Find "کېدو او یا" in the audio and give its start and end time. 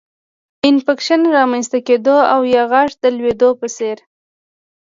1.87-2.63